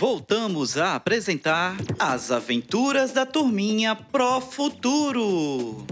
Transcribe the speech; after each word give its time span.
voltamos 0.00 0.78
a 0.78 0.94
apresentar 0.94 1.76
As 1.98 2.30
Aventuras 2.30 3.12
da 3.12 3.26
Turminha 3.26 3.94
Pro 3.94 4.40
Futuro. 4.40 5.86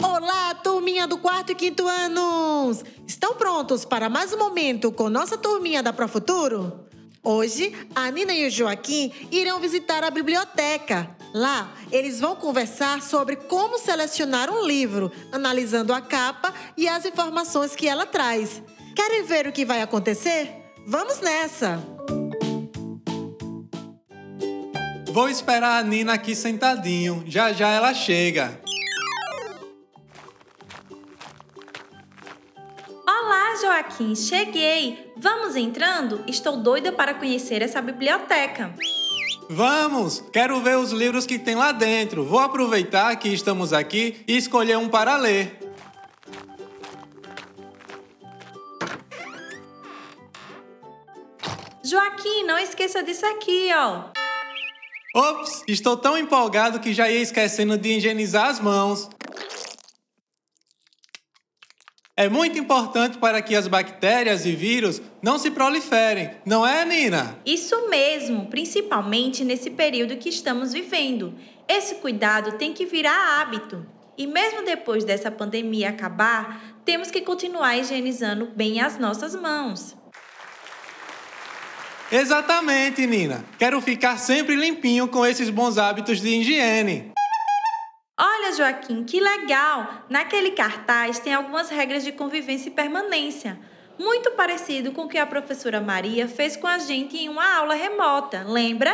Olá, 0.00 0.54
turminha 0.62 1.08
do 1.08 1.18
quarto 1.18 1.50
e 1.50 1.56
quinto 1.56 1.88
anos! 1.88 2.84
Estão 3.04 3.34
prontos 3.34 3.84
para 3.84 4.08
mais 4.08 4.32
um 4.32 4.38
momento 4.38 4.92
com 4.92 5.10
nossa 5.10 5.36
turminha 5.36 5.82
da 5.82 5.92
Pro 5.92 6.06
Futuro? 6.06 6.86
Hoje, 7.20 7.74
a 7.96 8.08
Nina 8.12 8.32
e 8.32 8.46
o 8.46 8.50
Joaquim 8.50 9.12
irão 9.28 9.58
visitar 9.58 10.04
a 10.04 10.10
biblioteca. 10.12 11.16
Lá, 11.32 11.72
eles 11.92 12.18
vão 12.18 12.34
conversar 12.34 13.00
sobre 13.02 13.36
como 13.36 13.78
selecionar 13.78 14.50
um 14.50 14.66
livro, 14.66 15.12
analisando 15.30 15.92
a 15.92 16.00
capa 16.00 16.52
e 16.76 16.88
as 16.88 17.04
informações 17.04 17.76
que 17.76 17.86
ela 17.86 18.04
traz. 18.04 18.60
Querem 18.96 19.22
ver 19.22 19.46
o 19.46 19.52
que 19.52 19.64
vai 19.64 19.80
acontecer? 19.80 20.52
Vamos 20.86 21.20
nessa! 21.20 21.78
Vou 25.12 25.28
esperar 25.28 25.78
a 25.78 25.82
Nina 25.82 26.14
aqui 26.14 26.34
sentadinho. 26.36 27.24
Já 27.26 27.52
já 27.52 27.68
ela 27.68 27.92
chega. 27.92 28.60
Olá, 33.06 33.56
Joaquim, 33.60 34.14
cheguei. 34.14 35.12
Vamos 35.16 35.56
entrando? 35.56 36.22
Estou 36.28 36.56
doida 36.56 36.92
para 36.92 37.14
conhecer 37.14 37.60
essa 37.60 37.82
biblioteca. 37.82 38.72
Vamos! 39.52 40.22
Quero 40.32 40.60
ver 40.60 40.78
os 40.78 40.92
livros 40.92 41.26
que 41.26 41.36
tem 41.36 41.56
lá 41.56 41.72
dentro. 41.72 42.24
Vou 42.24 42.38
aproveitar 42.38 43.16
que 43.16 43.28
estamos 43.30 43.72
aqui 43.72 44.22
e 44.28 44.36
escolher 44.36 44.78
um 44.78 44.88
para 44.88 45.16
ler. 45.16 45.58
Joaquim, 51.82 52.44
não 52.44 52.56
esqueça 52.58 53.02
disso 53.02 53.26
aqui, 53.26 53.70
ó. 53.74 54.04
Ops, 55.12 55.64
estou 55.66 55.96
tão 55.96 56.16
empolgado 56.16 56.78
que 56.78 56.92
já 56.92 57.10
ia 57.10 57.20
esquecendo 57.20 57.76
de 57.76 57.96
higienizar 57.96 58.46
as 58.46 58.60
mãos. 58.60 59.10
É 62.20 62.28
muito 62.28 62.58
importante 62.58 63.16
para 63.16 63.40
que 63.40 63.56
as 63.56 63.66
bactérias 63.66 64.44
e 64.44 64.52
vírus 64.54 65.00
não 65.22 65.38
se 65.38 65.50
proliferem, 65.50 66.32
não 66.44 66.66
é, 66.66 66.84
Nina? 66.84 67.38
Isso 67.46 67.88
mesmo, 67.88 68.44
principalmente 68.44 69.42
nesse 69.42 69.70
período 69.70 70.18
que 70.18 70.28
estamos 70.28 70.70
vivendo. 70.70 71.32
Esse 71.66 71.94
cuidado 71.94 72.58
tem 72.58 72.74
que 72.74 72.84
virar 72.84 73.40
hábito. 73.40 73.86
E 74.18 74.26
mesmo 74.26 74.62
depois 74.66 75.02
dessa 75.02 75.30
pandemia 75.30 75.88
acabar, 75.88 76.62
temos 76.84 77.10
que 77.10 77.22
continuar 77.22 77.78
higienizando 77.78 78.50
bem 78.54 78.82
as 78.82 78.98
nossas 78.98 79.34
mãos. 79.34 79.96
Exatamente, 82.12 83.06
Nina. 83.06 83.46
Quero 83.58 83.80
ficar 83.80 84.18
sempre 84.18 84.56
limpinho 84.56 85.08
com 85.08 85.24
esses 85.24 85.48
bons 85.48 85.78
hábitos 85.78 86.20
de 86.20 86.28
higiene. 86.28 87.12
Olha, 88.22 88.52
Joaquim, 88.52 89.02
que 89.02 89.18
legal! 89.18 90.04
Naquele 90.10 90.50
cartaz 90.50 91.18
tem 91.18 91.32
algumas 91.32 91.70
regras 91.70 92.04
de 92.04 92.12
convivência 92.12 92.68
e 92.68 92.72
permanência, 92.72 93.58
muito 93.98 94.32
parecido 94.32 94.92
com 94.92 95.04
o 95.04 95.08
que 95.08 95.16
a 95.16 95.24
professora 95.24 95.80
Maria 95.80 96.28
fez 96.28 96.54
com 96.54 96.66
a 96.66 96.76
gente 96.76 97.16
em 97.16 97.30
uma 97.30 97.56
aula 97.56 97.74
remota, 97.74 98.44
lembra? 98.46 98.92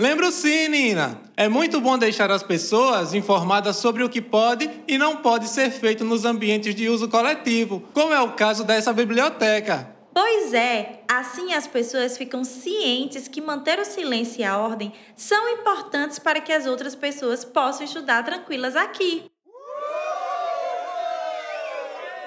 Lembro 0.00 0.30
sim, 0.30 0.68
Nina. 0.68 1.20
É 1.36 1.48
muito 1.48 1.80
bom 1.80 1.98
deixar 1.98 2.30
as 2.30 2.44
pessoas 2.44 3.12
informadas 3.12 3.74
sobre 3.76 4.04
o 4.04 4.08
que 4.08 4.20
pode 4.22 4.70
e 4.86 4.96
não 4.96 5.16
pode 5.16 5.48
ser 5.48 5.72
feito 5.72 6.04
nos 6.04 6.24
ambientes 6.24 6.76
de 6.76 6.88
uso 6.88 7.08
coletivo, 7.08 7.82
como 7.92 8.14
é 8.14 8.20
o 8.20 8.34
caso 8.34 8.62
dessa 8.62 8.92
biblioteca. 8.92 9.93
Pois 10.14 10.54
é, 10.54 11.00
assim 11.08 11.54
as 11.54 11.66
pessoas 11.66 12.16
ficam 12.16 12.44
cientes 12.44 13.26
que 13.26 13.40
manter 13.40 13.80
o 13.80 13.84
silêncio 13.84 14.40
e 14.40 14.44
a 14.44 14.56
ordem 14.56 14.92
são 15.16 15.48
importantes 15.48 16.20
para 16.20 16.40
que 16.40 16.52
as 16.52 16.66
outras 16.66 16.94
pessoas 16.94 17.44
possam 17.44 17.84
estudar 17.84 18.22
tranquilas 18.22 18.76
aqui. 18.76 19.24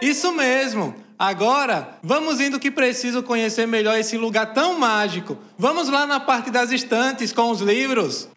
Isso 0.02 0.34
mesmo! 0.34 0.94
Agora, 1.18 1.97
vamos 2.03 2.40
indo 2.40 2.59
que 2.59 2.70
preciso 2.70 3.24
conhecer 3.24 3.66
melhor 3.66 3.97
esse 3.97 4.18
lugar 4.18 4.53
tão 4.53 4.78
mágico. 4.78 5.38
Vamos 5.58 5.90
lá 5.90 6.06
na 6.06 6.20
parte 6.20 6.52
das 6.52 6.72
estantes 6.72 7.31
com 7.31 7.50
os 7.50 7.62
livros. 7.62 8.30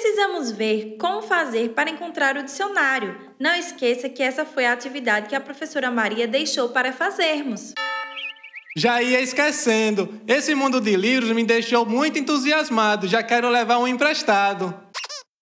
Precisamos 0.00 0.52
ver 0.52 0.96
como 0.96 1.22
fazer 1.22 1.70
para 1.70 1.90
encontrar 1.90 2.36
o 2.36 2.44
dicionário. 2.44 3.18
Não 3.36 3.52
esqueça 3.56 4.08
que 4.08 4.22
essa 4.22 4.44
foi 4.44 4.64
a 4.64 4.72
atividade 4.72 5.28
que 5.28 5.34
a 5.34 5.40
professora 5.40 5.90
Maria 5.90 6.28
deixou 6.28 6.68
para 6.68 6.92
fazermos. 6.92 7.74
Já 8.76 9.02
ia 9.02 9.20
esquecendo. 9.20 10.20
Esse 10.24 10.54
mundo 10.54 10.80
de 10.80 10.94
livros 10.96 11.32
me 11.32 11.42
deixou 11.42 11.84
muito 11.84 12.16
entusiasmado. 12.16 13.08
Já 13.08 13.24
quero 13.24 13.48
levar 13.48 13.78
um 13.78 13.88
emprestado. 13.88 14.72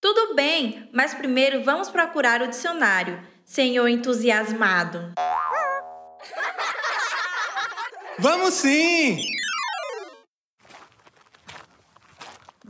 Tudo 0.00 0.34
bem, 0.34 0.89
mas 0.91 1.12
primeiro 1.12 1.62
vamos 1.62 1.91
procurar 1.91 2.41
o 2.41 2.49
dicionário, 2.49 3.21
senhor 3.45 3.89
entusiasmado. 3.89 5.12
Vamos 8.19 8.55
sim! 8.55 9.21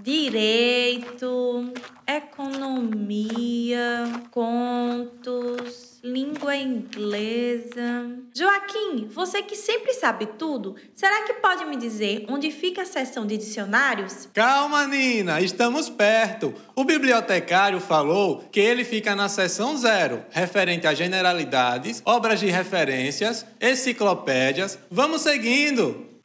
Direito, 0.06 1.72
economia, 2.06 4.05
contos, 4.31 5.99
língua 6.00 6.55
inglesa. 6.55 8.12
Joaquim, 8.33 9.09
você 9.11 9.43
que 9.43 9.56
sempre 9.56 9.93
sabe 9.95 10.27
tudo, 10.39 10.77
será 10.95 11.25
que 11.25 11.33
pode 11.33 11.65
me 11.65 11.77
dizer 11.77 12.25
onde 12.28 12.53
fica 12.53 12.83
a 12.83 12.87
seção 12.87 13.27
de 13.27 13.37
dicionários? 13.37 14.28
Calma, 14.33 14.87
Nina, 14.87 15.41
estamos 15.41 15.91
perto. 15.91 16.55
O 16.77 16.84
bibliotecário 16.84 17.81
falou 17.81 18.45
que 18.53 18.61
ele 18.61 18.84
fica 18.84 19.16
na 19.16 19.28
seção 19.28 19.77
zero, 19.77 20.25
referente 20.31 20.87
a 20.87 20.95
generalidades, 20.95 22.00
obras 22.05 22.39
de 22.39 22.47
referências, 22.47 23.45
enciclopédias. 23.61 24.78
Vamos 24.89 25.22
seguindo. 25.22 26.16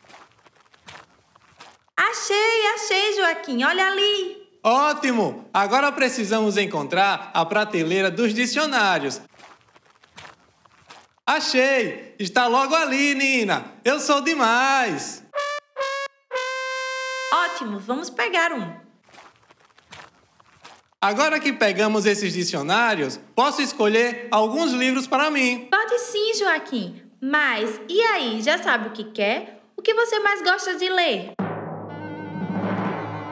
Achei, 2.11 2.67
achei, 2.75 3.15
Joaquim, 3.15 3.63
olha 3.63 3.87
ali. 3.87 4.45
Ótimo! 4.61 5.49
Agora 5.53 5.93
precisamos 5.93 6.57
encontrar 6.57 7.31
a 7.33 7.45
prateleira 7.45 8.11
dos 8.11 8.33
dicionários. 8.33 9.21
Achei! 11.25 12.13
Está 12.19 12.47
logo 12.47 12.75
ali, 12.75 13.15
Nina! 13.15 13.63
Eu 13.85 13.97
sou 13.97 14.19
demais! 14.19 15.23
Ótimo, 17.33 17.79
vamos 17.79 18.09
pegar 18.09 18.51
um. 18.51 18.75
Agora 20.99 21.39
que 21.39 21.53
pegamos 21.53 22.05
esses 22.05 22.33
dicionários, 22.33 23.21
posso 23.33 23.61
escolher 23.61 24.27
alguns 24.31 24.73
livros 24.73 25.07
para 25.07 25.31
mim. 25.31 25.69
Pode 25.71 25.97
sim, 25.99 26.33
Joaquim. 26.33 27.01
Mas 27.21 27.79
e 27.87 28.01
aí, 28.01 28.41
já 28.41 28.61
sabe 28.61 28.89
o 28.89 28.91
que 28.91 29.05
quer? 29.05 29.61
O 29.77 29.81
que 29.81 29.93
você 29.93 30.19
mais 30.19 30.41
gosta 30.41 30.75
de 30.75 30.89
ler? 30.89 31.40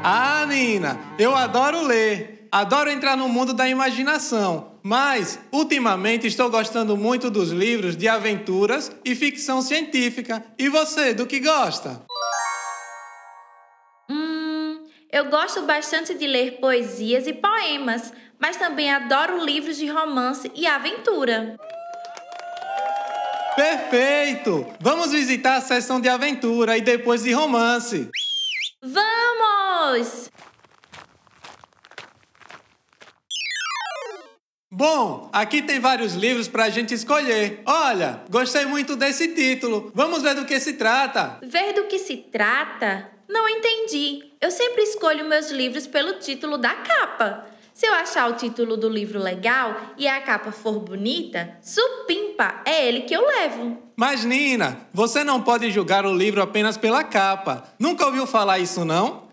Ah, 0.01 0.45
Nina, 0.47 0.97
eu 1.17 1.35
adoro 1.35 1.81
ler. 1.85 2.47
Adoro 2.51 2.89
entrar 2.89 3.17
no 3.17 3.27
mundo 3.27 3.53
da 3.53 3.67
imaginação. 3.67 4.79
Mas, 4.81 5.37
ultimamente, 5.51 6.25
estou 6.25 6.49
gostando 6.49 6.95
muito 6.95 7.29
dos 7.29 7.49
livros 7.51 7.97
de 7.97 8.07
aventuras 8.07 8.91
e 9.03 9.13
ficção 9.13 9.61
científica. 9.61 10.43
E 10.57 10.69
você, 10.69 11.13
do 11.13 11.27
que 11.27 11.39
gosta? 11.41 12.01
Hum, 14.09 14.87
eu 15.11 15.25
gosto 15.25 15.63
bastante 15.63 16.15
de 16.15 16.25
ler 16.25 16.59
poesias 16.61 17.27
e 17.27 17.33
poemas, 17.33 18.13
mas 18.39 18.55
também 18.55 18.91
adoro 18.91 19.43
livros 19.43 19.77
de 19.77 19.87
romance 19.87 20.49
e 20.55 20.65
aventura. 20.65 21.57
Perfeito! 23.53 24.65
Vamos 24.79 25.11
visitar 25.11 25.57
a 25.57 25.61
seção 25.61 25.99
de 25.99 26.07
aventura 26.07 26.77
e 26.77 26.81
depois 26.81 27.23
de 27.23 27.33
romance. 27.33 28.09
Vamos! 28.81 29.18
Bom, 34.71 35.29
aqui 35.33 35.61
tem 35.61 35.79
vários 35.79 36.13
livros 36.13 36.47
para 36.47 36.65
a 36.65 36.69
gente 36.69 36.93
escolher. 36.93 37.61
Olha, 37.65 38.21
gostei 38.29 38.65
muito 38.65 38.95
desse 38.95 39.33
título. 39.35 39.91
Vamos 39.93 40.21
ver 40.21 40.35
do 40.35 40.45
que 40.45 40.59
se 40.59 40.73
trata. 40.73 41.39
Ver 41.41 41.73
do 41.73 41.85
que 41.85 41.99
se 41.99 42.15
trata? 42.17 43.09
Não 43.27 43.49
entendi. 43.49 44.31
Eu 44.39 44.51
sempre 44.51 44.83
escolho 44.83 45.27
meus 45.27 45.51
livros 45.51 45.85
pelo 45.85 46.19
título 46.19 46.57
da 46.57 46.73
capa. 46.75 47.45
Se 47.73 47.85
eu 47.85 47.93
achar 47.93 48.29
o 48.29 48.33
título 48.33 48.75
do 48.75 48.89
livro 48.89 49.19
legal 49.19 49.75
e 49.97 50.07
a 50.07 50.19
capa 50.21 50.51
for 50.51 50.79
bonita, 50.79 51.57
supimpa, 51.61 52.61
é 52.65 52.87
ele 52.87 53.01
que 53.01 53.13
eu 53.13 53.25
levo. 53.25 53.77
Mas, 53.95 54.23
Nina, 54.23 54.87
você 54.93 55.23
não 55.23 55.41
pode 55.41 55.71
julgar 55.71 56.05
o 56.05 56.13
livro 56.13 56.41
apenas 56.41 56.77
pela 56.77 57.03
capa. 57.03 57.63
Nunca 57.79 58.05
ouviu 58.05 58.27
falar 58.27 58.59
isso, 58.59 58.83
não? 58.83 59.28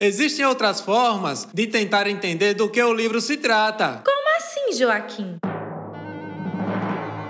Existem 0.00 0.44
outras 0.44 0.80
formas 0.80 1.46
de 1.54 1.68
tentar 1.68 2.08
entender 2.08 2.54
do 2.54 2.68
que 2.68 2.82
o 2.82 2.92
livro 2.92 3.20
se 3.20 3.36
trata. 3.36 4.02
Como 4.04 4.36
assim, 4.36 4.76
Joaquim? 4.76 5.38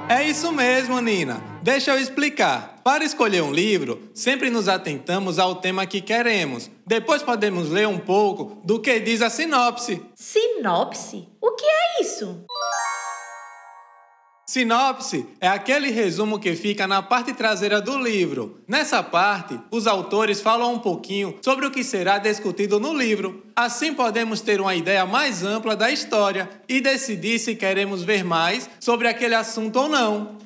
É 0.09 0.23
isso 0.25 0.51
mesmo, 0.51 0.99
Nina. 0.99 1.43
Deixa 1.63 1.93
eu 1.93 2.01
explicar. 2.01 2.81
Para 2.83 3.05
escolher 3.05 3.43
um 3.43 3.53
livro, 3.53 4.11
sempre 4.15 4.49
nos 4.49 4.67
atentamos 4.69 5.39
ao 5.39 5.57
tema 5.57 5.87
que 5.87 6.01
queremos. 6.01 6.71
Depois 6.87 7.23
podemos 7.23 7.69
ler 7.69 7.87
um 7.87 7.99
pouco 7.99 8.61
do 8.65 8.81
que 8.81 8.99
diz 8.99 9.21
a 9.21 9.29
sinopse. 9.29 10.03
Sinopse? 10.15 11.29
O 11.41 11.53
que 11.53 11.65
é 11.67 12.03
isso? 12.03 12.45
Sinopse 14.47 15.27
é 15.41 15.49
aquele 15.49 15.91
resumo 15.91 16.39
que 16.39 16.55
fica 16.55 16.87
na 16.87 17.01
parte 17.01 17.33
traseira 17.33 17.81
do 17.81 17.99
livro. 17.99 18.63
Nessa 18.69 19.03
parte, 19.03 19.59
os 19.71 19.87
autores 19.87 20.43
falam 20.43 20.75
um 20.75 20.79
pouquinho 20.79 21.39
sobre 21.43 21.65
o 21.65 21.71
que 21.71 21.83
será 21.83 22.19
discutido 22.19 22.79
no 22.79 22.93
livro. 22.93 23.43
Assim 23.57 23.95
podemos 23.95 24.43
ter 24.43 24.61
uma 24.61 24.75
ideia 24.75 25.07
mais 25.07 25.43
ampla 25.43 25.75
da 25.75 25.91
história 25.91 26.51
e 26.69 26.81
decidir 26.81 27.39
se 27.39 27.57
queremos 27.57 28.03
ver 28.03 28.23
mais 28.23 28.69
sobre 28.79 29.09
aquele 29.09 29.35
assunto 29.35 29.77
ou 29.77 29.89
não. 29.89 30.37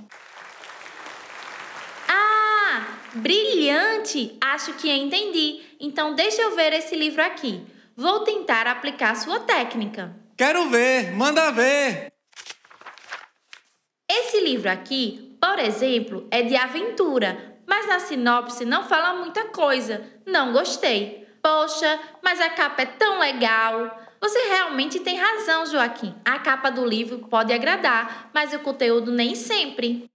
Ah, 2.09 2.87
brilhante! 3.15 4.37
Acho 4.41 4.75
que 4.75 4.93
entendi. 4.93 5.61
Então 5.81 6.15
deixa 6.15 6.41
eu 6.41 6.55
ver 6.55 6.73
esse 6.73 6.95
livro 6.95 7.21
aqui. 7.21 7.63
Vou 7.97 8.21
tentar 8.21 8.69
aplicar 8.69 9.17
sua 9.17 9.41
técnica. 9.41 10.15
Quero 10.37 10.69
ver, 10.71 11.13
manda 11.17 11.51
ver! 11.51 12.18
Esse 14.21 14.41
livro 14.41 14.69
aqui, 14.69 15.37
por 15.41 15.61
exemplo, 15.61 16.27
é 16.29 16.43
de 16.43 16.57
aventura, 16.57 17.57
mas 17.65 17.87
na 17.87 18.01
sinopse 18.01 18.65
não 18.65 18.83
fala 18.83 19.15
muita 19.15 19.45
coisa. 19.45 20.03
Não 20.27 20.53
gostei. 20.53 21.25
Poxa, 21.41 22.01
mas 22.21 22.41
a 22.41 22.51
capa 22.51 22.83
é 22.83 22.87
tão 22.87 23.21
legal. 23.21 23.97
Você 24.21 24.39
realmente 24.49 24.99
tem 24.99 25.17
razão, 25.17 25.65
Joaquim. 25.67 26.13
A 26.25 26.41
capa 26.41 26.69
do 26.69 26.85
livro 26.85 27.19
pode 27.31 27.53
agradar, 27.53 28.29
mas 28.35 28.53
o 28.53 28.59
conteúdo 28.59 29.13
nem 29.13 29.37
sempre. 29.37 30.11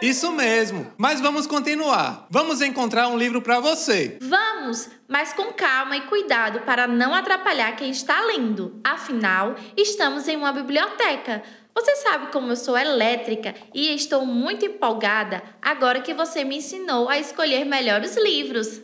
Isso 0.00 0.32
mesmo, 0.32 0.90
mas 0.96 1.20
vamos 1.20 1.46
continuar. 1.46 2.26
Vamos 2.30 2.62
encontrar 2.62 3.06
um 3.08 3.18
livro 3.18 3.42
para 3.42 3.60
você. 3.60 4.18
Vamos, 4.62 4.88
mas 5.08 5.32
com 5.32 5.52
calma 5.52 5.96
e 5.96 6.02
cuidado 6.02 6.60
para 6.60 6.86
não 6.86 7.12
atrapalhar 7.12 7.74
quem 7.74 7.90
está 7.90 8.20
lendo. 8.20 8.80
Afinal, 8.84 9.56
estamos 9.76 10.28
em 10.28 10.36
uma 10.36 10.52
biblioteca. 10.52 11.42
Você 11.74 11.96
sabe 11.96 12.30
como 12.30 12.52
eu 12.52 12.54
sou 12.54 12.78
elétrica 12.78 13.56
e 13.74 13.92
estou 13.92 14.24
muito 14.24 14.64
empolgada 14.64 15.42
agora 15.60 16.00
que 16.00 16.14
você 16.14 16.44
me 16.44 16.58
ensinou 16.58 17.08
a 17.08 17.18
escolher 17.18 17.64
melhores 17.64 18.16
livros. 18.16 18.80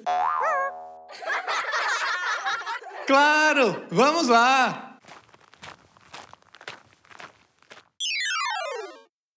Claro, 3.07 3.87
vamos 3.89 4.27
lá! 4.27 4.99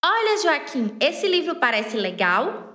Olha, 0.04 0.42
Joaquim, 0.42 0.98
esse 1.00 1.28
livro 1.28 1.56
parece 1.56 1.96
legal? 1.96 2.71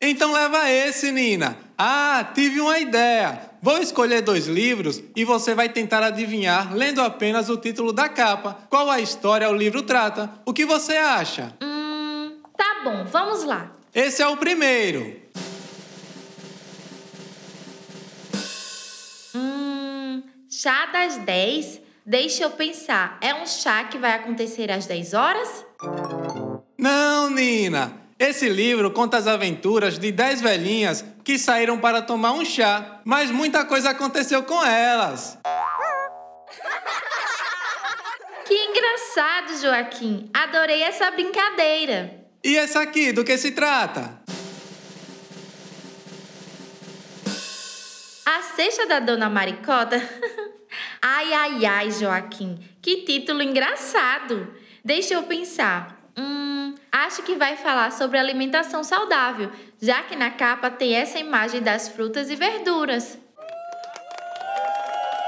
Então 0.00 0.32
leva 0.32 0.70
esse, 0.70 1.12
Nina. 1.12 1.58
Ah, 1.76 2.30
tive 2.34 2.58
uma 2.58 2.78
ideia. 2.78 3.50
Vou 3.60 3.76
escolher 3.76 4.22
dois 4.22 4.46
livros 4.46 5.02
e 5.14 5.24
você 5.26 5.54
vai 5.54 5.68
tentar 5.68 6.02
adivinhar 6.02 6.74
lendo 6.74 7.02
apenas 7.02 7.50
o 7.50 7.58
título 7.58 7.92
da 7.92 8.08
capa. 8.08 8.56
Qual 8.70 8.88
a 8.88 8.98
história 8.98 9.50
o 9.50 9.54
livro 9.54 9.82
trata? 9.82 10.30
O 10.46 10.54
que 10.54 10.64
você 10.64 10.96
acha? 10.96 11.54
Hum, 11.62 12.38
tá 12.56 12.80
bom, 12.82 13.04
vamos 13.04 13.44
lá. 13.44 13.72
Esse 13.94 14.22
é 14.22 14.26
o 14.26 14.38
primeiro. 14.38 15.20
Hum, 19.34 20.22
chá 20.48 20.86
das 20.86 21.18
10? 21.18 21.80
Deixa 22.06 22.44
eu 22.44 22.50
pensar, 22.50 23.18
é 23.20 23.34
um 23.34 23.46
chá 23.46 23.84
que 23.84 23.98
vai 23.98 24.12
acontecer 24.14 24.70
às 24.70 24.86
10 24.86 25.12
horas? 25.12 25.66
Não, 26.78 27.28
Nina. 27.28 27.99
Esse 28.20 28.50
livro 28.50 28.90
conta 28.90 29.16
as 29.16 29.26
aventuras 29.26 29.98
de 29.98 30.12
10 30.12 30.42
velhinhas 30.42 31.02
que 31.24 31.38
saíram 31.38 31.78
para 31.78 32.02
tomar 32.02 32.32
um 32.32 32.44
chá, 32.44 33.00
mas 33.02 33.30
muita 33.30 33.64
coisa 33.64 33.88
aconteceu 33.88 34.42
com 34.42 34.62
elas. 34.62 35.38
Que 38.46 38.54
engraçado, 38.54 39.58
Joaquim. 39.62 40.28
Adorei 40.34 40.82
essa 40.82 41.10
brincadeira. 41.10 42.26
E 42.44 42.58
essa 42.58 42.82
aqui, 42.82 43.10
do 43.10 43.24
que 43.24 43.38
se 43.38 43.52
trata? 43.52 44.20
A 48.26 48.42
cesta 48.54 48.86
da 48.86 49.00
Dona 49.00 49.30
Maricota? 49.30 49.96
ai, 51.00 51.32
ai, 51.32 51.64
ai, 51.64 51.90
Joaquim. 51.90 52.58
Que 52.82 52.98
título 52.98 53.42
engraçado. 53.42 54.52
Deixa 54.84 55.14
eu 55.14 55.22
pensar. 55.22 55.99
Hum, 56.16 56.74
acho 56.90 57.22
que 57.22 57.36
vai 57.36 57.56
falar 57.56 57.92
sobre 57.92 58.18
alimentação 58.18 58.82
saudável, 58.84 59.50
já 59.80 60.02
que 60.02 60.16
na 60.16 60.30
capa 60.30 60.70
tem 60.70 60.94
essa 60.94 61.18
imagem 61.18 61.62
das 61.62 61.88
frutas 61.88 62.30
e 62.30 62.36
verduras. 62.36 63.18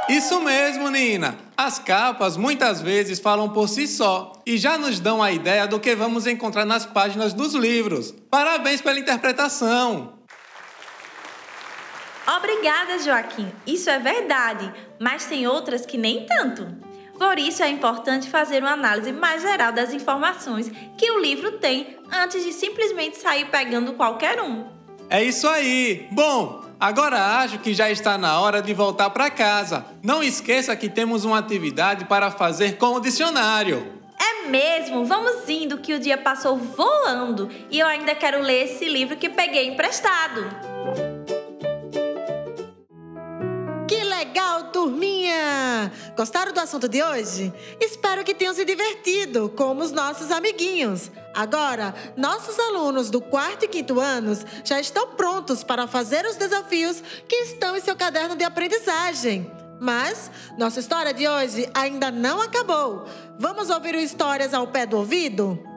Isso 0.09 0.41
mesmo, 0.41 0.91
Nina. 0.91 1.39
As 1.57 1.79
capas 1.79 2.37
muitas 2.37 2.81
vezes 2.81 3.21
falam 3.21 3.49
por 3.49 3.69
si 3.69 3.87
só 3.87 4.33
e 4.45 4.59
já 4.59 4.77
nos 4.77 4.99
dão 4.99 5.23
a 5.23 5.31
ideia 5.31 5.67
do 5.67 5.79
que 5.79 5.95
vamos 5.95 6.27
encontrar 6.27 6.65
nas 6.65 6.85
páginas 6.85 7.33
dos 7.33 7.55
livros. 7.55 8.13
Parabéns 8.29 8.81
pela 8.81 8.99
interpretação! 8.99 10.21
Obrigada, 12.37 12.99
Joaquim. 12.99 13.51
Isso 13.67 13.91
é 13.91 13.99
verdade, 13.99 14.73
mas 14.99 15.27
tem 15.27 15.47
outras 15.47 15.85
que 15.85 15.99
nem 15.99 16.27
tanto. 16.27 16.67
Por 17.23 17.39
isso 17.39 17.63
é 17.63 17.69
importante 17.69 18.29
fazer 18.29 18.65
uma 18.65 18.73
análise 18.73 19.13
mais 19.13 19.43
geral 19.43 19.71
das 19.71 19.95
informações 19.95 20.69
que 20.99 21.09
o 21.09 21.21
livro 21.21 21.53
tem 21.53 21.97
antes 22.11 22.43
de 22.43 22.53
simplesmente 22.53 23.17
sair 23.17 23.45
pegando 23.45 23.93
qualquer 23.93 24.41
um. 24.41 24.67
É 25.09 25.23
isso 25.23 25.47
aí! 25.47 26.09
Bom, 26.11 26.65
agora 26.81 27.39
acho 27.39 27.61
que 27.61 27.73
já 27.73 27.89
está 27.89 28.19
na 28.19 28.41
hora 28.41 28.61
de 28.61 28.75
voltar 28.75 29.09
para 29.11 29.31
casa. 29.31 29.87
Não 30.03 30.21
esqueça 30.21 30.75
que 30.75 30.89
temos 30.89 31.25
uma 31.25 31.39
atividade 31.39 32.07
para 32.07 32.29
fazer 32.29 32.77
com 32.77 32.95
o 32.97 33.01
dicionário. 33.01 33.87
É 34.21 34.49
mesmo, 34.49 35.05
vamos 35.05 35.49
indo 35.49 35.79
que 35.79 35.95
o 35.95 36.01
dia 36.01 36.19
passou 36.19 36.59
voando 36.59 37.49
e 37.71 37.79
eu 37.79 37.87
ainda 37.87 38.17
quero 38.17 38.43
ler 38.43 38.65
esse 38.65 38.87
livro 38.87 39.17
que 39.17 39.29
peguei 39.29 39.69
emprestado. 39.69 40.45
Que 43.87 44.03
legal, 44.03 44.65
turminha! 44.73 45.93
Gostaram 46.17 46.53
do 46.53 46.61
assunto 46.61 46.89
de 46.89 47.03
hoje? 47.03 47.53
Espero 47.81 48.23
que 48.23 48.35
tenham 48.35 48.53
se 48.53 48.65
divertido, 48.65 49.49
como 49.57 49.83
os 49.83 49.93
nossos 49.93 50.31
amiguinhos. 50.31 51.11
Agora, 51.35 51.95
nossos 52.17 52.59
alunos 52.59 53.09
do 53.09 53.21
quarto 53.21 53.65
e 53.65 53.69
quinto 53.69 53.99
anos 53.99 54.45
já 54.63 54.79
estão 54.79 55.09
prontos 55.09 55.65
para 55.65 55.87
fazer 55.87 56.27
os 56.27 56.37
desafios 56.37 57.03
que 57.27 57.37
estão 57.37 57.75
em 57.75 57.81
seu 57.81 57.97
caderno 57.97 58.37
de 58.37 58.45
aprendizagem. 58.45 59.51
Mas 59.81 60.31
nossa 60.59 60.81
história 60.81 61.15
de 61.15 61.27
hoje 61.27 61.69
ainda 61.75 62.11
não 62.11 62.41
acabou. 62.41 63.05
Vamos 63.39 63.71
ouvir 63.71 63.95
o 63.95 63.99
Histórias 63.99 64.53
ao 64.53 64.67
pé 64.67 64.85
do 64.85 64.99
ouvido? 64.99 65.72